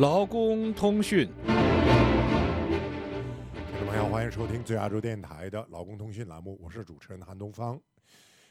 [0.00, 1.28] 劳工通讯。
[1.44, 1.54] 听
[3.78, 7.78] 众朋友，欢迎收听最亚洲电台的劳工通讯栏目，我是主持人韩东方。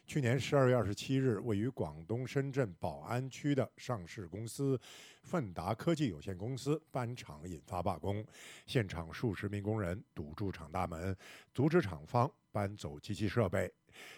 [0.05, 4.79] 去年十二月二十七日，位于广东深圳宝安区的上市公司
[5.23, 8.23] 奋达科技有限公司搬厂引发罢工，
[8.67, 11.17] 现场数十名工人堵住厂大门，
[11.51, 13.73] 阻止厂方搬走机器设备。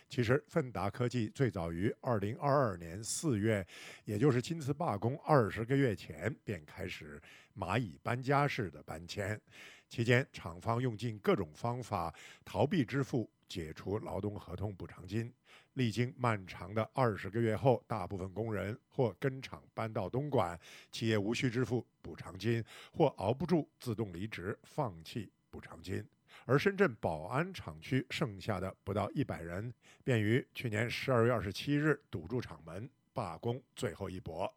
[0.09, 3.65] 其实，奋达科技最早于二零二二年四月，
[4.05, 7.21] 也就是今次罢工二十个月前，便开始
[7.55, 9.39] 蚂蚁搬家式的搬迁。
[9.89, 12.13] 期间，厂方用尽各种方法
[12.45, 15.31] 逃避支付解除劳动合同补偿金。
[15.75, 20.59] 历经漫长的二十个月后，大部分工人或跟厂搬到东莞，
[20.91, 26.05] 企业无需支付补偿金，或熬不住自动离职，放弃补偿金。
[26.45, 34.53] 而深圳宝安厂区剩下的不到一百人，便于去年十二月二十七日堵住厂门罢工最后一搏。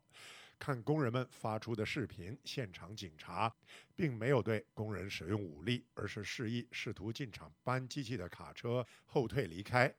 [0.58, 3.52] 看工人们发出的视频，现场警察
[3.94, 9.92] 并没有对工人使用武力，而是示意试图进厂搬机器的卡车后退离开。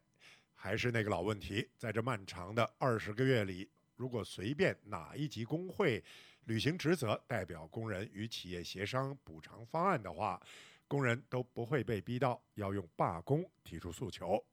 [0.55, 6.03] 还是那个老问题，在这漫长的二十个月里，如果随便哪一级工会
[6.45, 10.41] 履行职责，代表工人与企业协商补偿方案的话，
[10.87, 14.43] 工人都不会被逼到要用罢工提出诉求。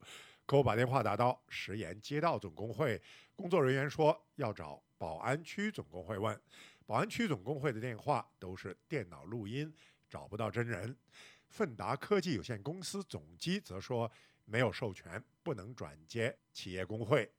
[0.45, 3.01] 可我把电话打到石岩街道总工会，
[3.35, 6.37] 工作人员说要找宝安区总工会问，
[6.85, 9.73] 宝安区总工会的电话都是电脑录音，
[10.09, 10.95] 找不到真人。
[11.47, 14.11] 奋达科技有限公司总机则说
[14.43, 17.31] 没有授权，不能转接企业工会。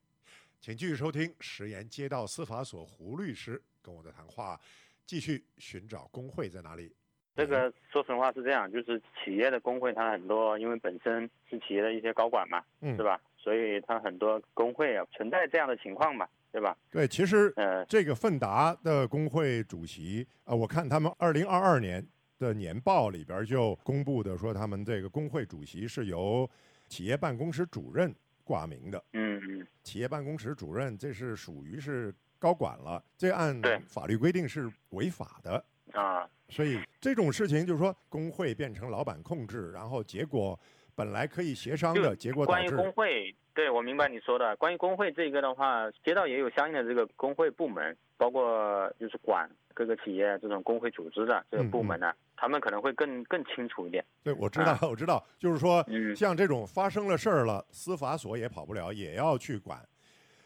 [0.59, 4.59] 请继续收听石岩街道司法所胡律师跟我的谈话，
[5.05, 6.95] 继续寻找工会在哪里。
[7.35, 13.19] 这个说实话是这样，就是企业的工会，它很多因为本身是企业的一些高管嘛，嗯是吧？
[13.37, 16.75] 所以它很多工会啊存在这样的情况嘛，对吧？
[16.89, 22.03] 对，其实呃，这个奋达的工会主席啊、呃我看他们二零二二年
[22.39, 26.49] 的年报里边就公布的说，他们这个工会主席是由
[26.87, 29.03] 企业办公室主任挂名的。
[29.13, 35.63] 嗯嗯，企业办公室主任这是属于是高管了，这按法律规定是违法的。
[35.93, 40.59] 啊，所以这种事情就是说，工会变成老板控制，然后结果
[40.95, 44.55] 本来可以协商的，结果导关于工会，对我明白你说的。
[44.57, 54.03] 关于工会这个的话，街道也有相应的这个工会部门，包括就是管各个企业这种工会组织的这个部门呢，他们可能会更更清楚一点。
[54.23, 59.79] 对，我知道，我知道，就是说，嗯像这种发生了事儿了，司法所也跑不了，也要去管。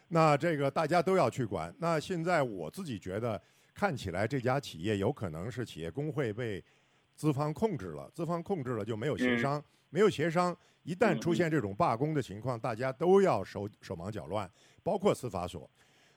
[0.10, 1.74] 那这个大家都要去管。
[1.80, 3.42] 那现在我自己觉得，
[3.74, 6.64] 看起来这家企业有可能是企业工会被
[7.16, 14.50] 资方控制了，资方控制了就没有协嗯商，没有协商，一旦出现这种罢工的情况，大家都要手手忙脚乱，
[14.84, 15.70] 包括司法所。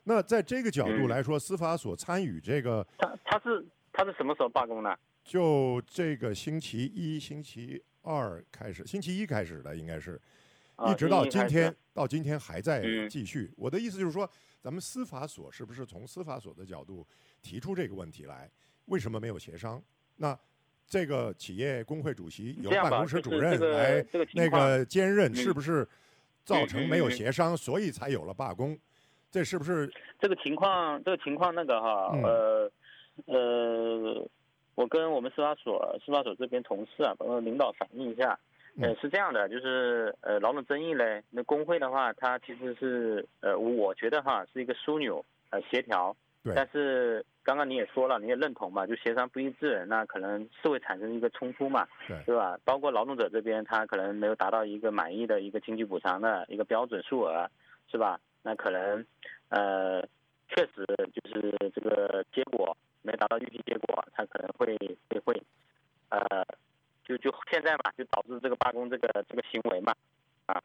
[0.05, 4.97] 那在这个角度嗯来说，司法所参与这个，他他是他是什么时候罢工呢？
[5.23, 10.21] 就这个星期一、星期二开始，星期一开始的应该是，啊
[10.89, 13.53] 一直到今天，到今天还在嗯继续。
[13.57, 14.29] 我的意思就是说，
[14.61, 17.07] 咱们司法所是不是从司法所的角度
[17.41, 18.51] 提出这个问题来？
[18.87, 19.83] 为什么没有协商？
[20.17, 20.39] 那
[20.87, 25.89] 这个企业工会主席由办公室主任来那个兼任，嗯是不是
[26.45, 28.77] 造成没有协商，所以才有了罢工？
[29.31, 29.91] 这是不是？
[30.19, 32.73] 这个情况，这个情况那个哈，嗯呃
[33.27, 34.31] 呃，
[34.75, 38.39] 我跟我们司法所司法所这边同事啊，包括领导反映一下，
[38.81, 52.59] 呃嗯，是这样的，就是呃劳动争议嘞，那工会的话，它其实是呃，我觉得哈是一个枢纽，呃协调，对但是刚刚你也说了，你也认同嘛，就协商不一致，那可能是会产生一个冲突嘛，对对吧？
[52.65, 57.51] 包括劳动者这边，他可能没有达到一个满意的一个经济补偿的一个标准数额，
[57.91, 58.19] 是吧？
[58.43, 59.05] 那可能，
[59.51, 60.01] 呃，
[60.49, 64.77] 确实就是这个结果没达到预期结果，他可能会
[65.11, 65.43] 会会，
[66.09, 66.21] 呃，
[67.05, 68.22] 就就现在嘛，就导致
[69.33, 69.95] 这个行为嘛，
[70.45, 70.63] 啊，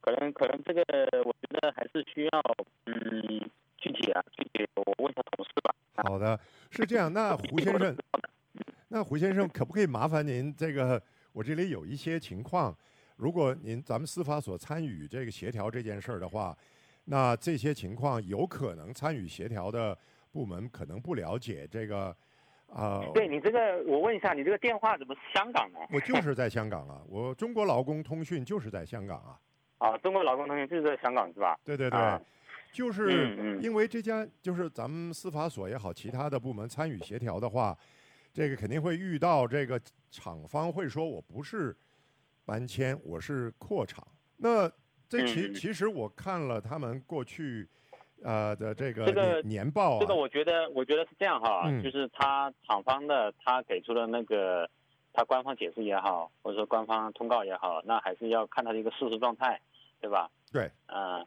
[0.00, 0.82] 可能可能这个
[1.24, 2.42] 我觉得还是需要
[2.86, 5.72] 嗯具体啊具体我问一下同事吧。
[5.94, 6.38] 啊好的，
[6.68, 7.12] 是这样。
[7.12, 7.96] 那胡先生，
[8.88, 11.00] 那胡先生可不可以麻烦您这个？
[11.32, 12.76] 我这里有一些情况，
[13.14, 16.56] 如果您咱们司法所参与这个协调这件事儿的话，
[17.04, 19.96] 那这些情况有可能参与协调的
[20.32, 22.16] 部门可能不了解这个，
[22.72, 25.78] 啊、对你这个，我问一下，你这个电话怎么是香港的？
[25.92, 29.40] 我就是在香港啊，我中国劳工通讯就是在香港啊，
[29.78, 31.58] 啊，中国劳工通讯就是在香港是吧？
[31.64, 32.20] 对对对，啊
[32.70, 37.76] 就是因为这家就是咱们司法所也好，其他的部门参与协调的话，
[38.32, 39.80] 这个肯定会遇到这个
[40.10, 41.74] 厂方会说我不是
[42.44, 44.06] 搬迁，我是扩厂。
[44.36, 44.70] 那
[45.08, 47.66] 这其其实我看了他们过去
[48.22, 54.68] 呃的这个这个年年报啊，这个我觉得，我觉得是这样哈，嗯就是他厂方的他给出的那个，
[55.12, 59.60] 他官方解释也好，或者说官方通告也好，那还是要看他的一个事实状态，
[60.00, 60.30] 对吧？
[60.52, 61.26] 对，嗯、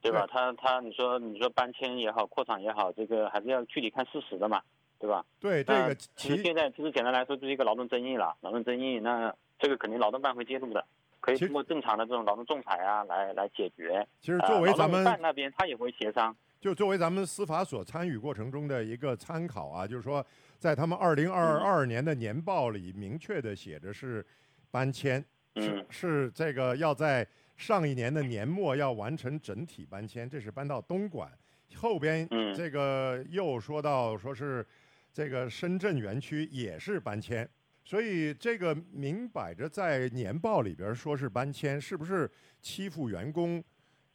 [0.00, 0.26] 对吧？
[0.26, 4.62] 对他他你说你说搬迁也好，扩厂也好，这个还是要具体看事实的嘛，
[4.98, 5.24] 对吧？
[5.38, 10.84] 对这个其实现在其实简单来说就是一个劳动争议了，劳动争议，那这个肯定劳动办会介入的，
[11.20, 14.06] 可以通过正常的这种劳动仲裁啊来来解决。
[14.20, 20.24] 其实作为咱们办那边他也会协商，就作为咱们司法所参与过程中的一个参考啊，就是说，
[20.58, 24.24] 在他们二零二二年的年报里明确的写着是
[24.70, 25.24] 搬迁，
[25.56, 27.26] 是嗯是这个要在
[27.56, 31.30] 上一年的年末要完成整体搬迁，这是搬到东莞。
[31.76, 34.66] 后边嗯这个又说到说是
[35.12, 37.48] 这个深圳园区也是搬迁，
[37.90, 43.60] 所以这个明摆着在年报里边说是搬迁，是不是欺负员工？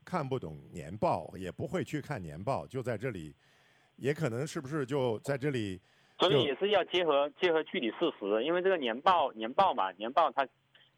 [0.06, 3.36] 看不懂年报，也不会去看年报，就在这里，
[3.98, 5.82] 也可能是不是就在这里？
[6.18, 10.48] 所以也是要结合结合具体事实，因为这个年报年报嘛，年报它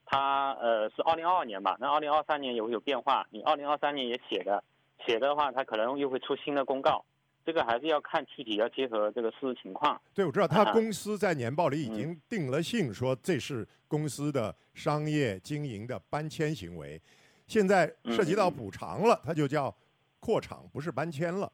[0.06, 4.64] 它呃是二零二二年嘛，那二零二三年也会有变化，你二零二三年也写的
[5.04, 7.04] 写的话，它可能又会出新的公告，
[7.48, 10.00] 这个还是要看具体要结合这个事实情况。
[10.14, 17.02] 对，我知道他啊公司在年报里已嗯经定了性，说这是公司的商业经营的搬迁行为，
[17.48, 19.74] 现在涉及到嗯补偿了，它就叫
[20.20, 21.50] 扩厂，不是搬迁了，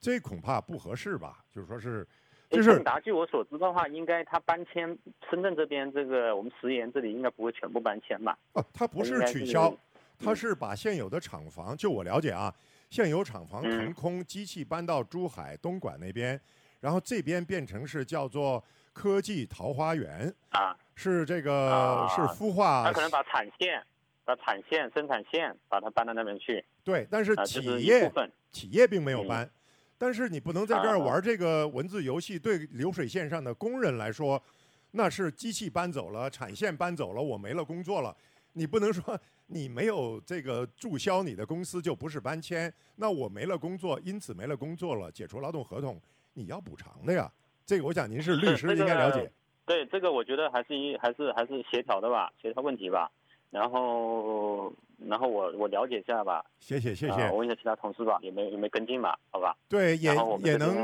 [0.00, 1.44] 这恐怕不合适吧？
[1.54, 2.04] 就是说是，
[2.50, 4.98] 就是盛达，据我所知的话，应该他搬迁
[5.30, 8.36] 深圳这边这个我们石岩这里应该不会全部搬迁吧？
[8.54, 9.72] 哦，他不是取消，
[10.18, 12.52] 它嗯是把现有的厂房，就我了解啊，
[12.90, 16.40] 现有厂房嗯腾空，机器搬到珠海、东莞那边，
[16.80, 18.62] 然后这边变成是叫做
[18.92, 23.82] 科技桃花源，啊，是这个、啊是孵化他可能把产线。
[24.24, 28.10] 把产线、生产线把它搬到那边去对，但是啊，企业。
[28.50, 29.50] 企业并没有嗯搬，
[29.96, 34.42] 但是你不能在这儿啊玩这个文字游戏，对流水线上的工人来说，
[34.90, 38.16] 那是机器搬走了，产线搬走了，我没了工作了。
[38.54, 39.16] 你不能说
[39.46, 46.00] 你没有这个注销你的公司就不是搬迁，那我没了工作，因此没了工作了，解除劳动合同，
[46.34, 47.30] 你要补偿的呀。
[47.64, 49.30] 这个我想您是律师，应该了解。
[49.64, 53.10] 对这个，我觉得还是一还是还是协调的吧，协调问题吧。
[53.50, 59.18] 然后，然后我我了解一下吧，谢谢谢啊谢，我问一下其他同事吧，有没有有没有跟进吧？
[59.30, 59.56] 好吧。
[59.68, 60.74] 对，也也能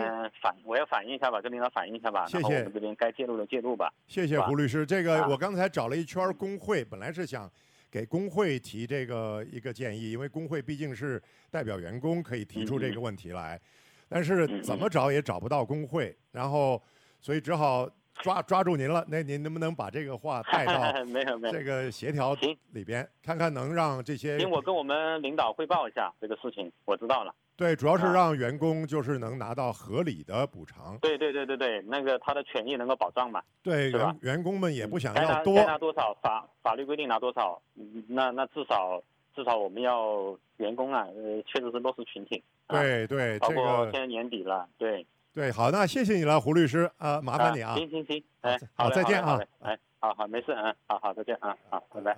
[0.41, 2.25] 反，我要反映一下吧，跟领导反映一下吧。
[2.27, 3.93] 谢谢我们这边该介入的介入吧。
[4.07, 4.87] 谢谢胡律师。
[4.87, 7.51] 这个啊我刚才找了一圈工会，本来是想
[7.93, 13.61] 给工会提这个一个建议，因为工会毕竟是代表员工，可以提出这个问题来。
[14.09, 16.83] 但是嗯怎么找也找不到工会，然后
[17.21, 19.05] 所以只好抓抓住您了。
[19.09, 21.53] 那您能不能把这个话带到 没有没有。
[21.53, 27.35] 这个协调行里边，看看能让这些行，我跟我们领导汇报一下这个事情，我知道了。
[27.57, 30.99] 对，主要是啊让员工就是能拿到合理的补偿。
[31.01, 33.43] 对对对对对，那个他的权益能够保障嘛。
[33.63, 39.01] 对员员工们也不想要多该，拿多少法法律规定拿多少，嗯那那至少
[39.35, 42.43] 至少我们要员工啊，呃，确实是弱势群体。
[42.67, 42.81] 啊。
[42.81, 47.75] 对对，这包括个现在年底了，对，对，好，那谢谢你了，胡律师啊，麻烦你啊。
[47.77, 52.17] 行行行，哎，好嘞再见啊哎，好好，没事，嗯，好好，再见啊，好，拜拜。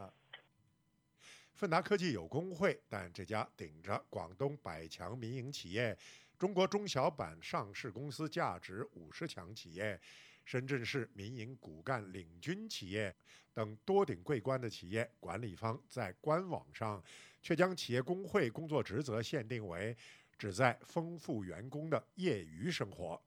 [1.54, 5.96] 奋达科技有工会，但这家顶着广东百强民营企业、
[6.36, 9.99] 中国中小板上市公司价值五十强企业、
[10.44, 13.14] 深圳市民营骨干领军企业
[13.52, 17.00] 等多顶桂冠的企业管理方，在官网上
[17.40, 19.96] 却将企业工会工作职责限定为
[20.37, 23.23] 旨在丰富员工的业余生活。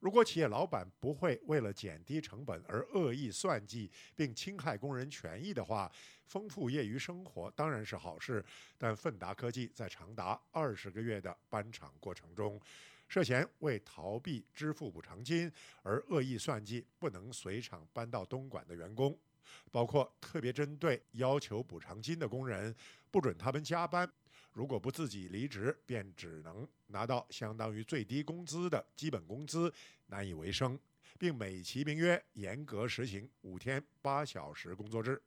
[0.00, 5.92] 如果企业老板不会为了减低成本而恶意算计并侵害工人权益的话，
[6.24, 8.42] 丰富业余生活当然是好事。
[8.78, 12.58] 但奋达科技在长达二十个月的搬厂过程中，
[13.08, 15.52] 涉嫌为逃避支付补偿金
[15.82, 19.14] 而恶意算计不能随厂搬到东莞的员工，
[19.70, 22.74] 包括特别针对要求补偿金的工人，
[23.10, 24.10] 不准他们加班。
[24.52, 29.72] 如果不自己离职，便只能拿到相当于最低工资的基本工资，
[30.06, 30.78] 难以为生，
[31.18, 35.20] 并美其名曰严格实行五天八小时工作制。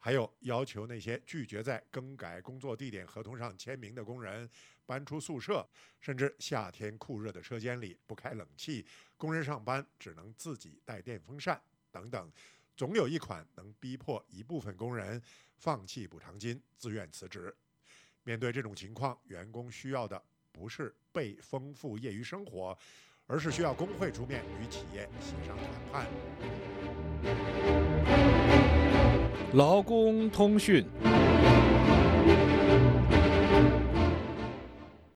[0.00, 4.48] 还有要求那些拒绝在更改工作地点合同上签名的工人
[4.86, 5.68] 搬出宿舍，
[6.00, 11.60] 甚至夏天酷热的车间里不开冷气，工人上班只能自己带电风扇
[11.90, 12.30] 等等，
[12.76, 15.20] 总有一款能逼迫一部分工人
[15.56, 17.52] 放弃补偿金，自愿辞职。
[18.28, 22.76] 面对这种情况，员工需要的不是被丰富业余生活，
[23.26, 26.06] 而是需要工会出面与企业协商谈判。
[29.54, 30.84] 劳工通讯。